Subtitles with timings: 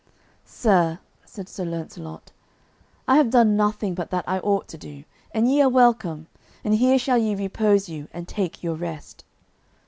[0.47, 2.31] "Sir," said Sir Launcelot,
[3.07, 6.25] "I have done nothing but that I ought to do, and ye are welcome,
[6.63, 9.23] and here shall ye repose you and take your rest."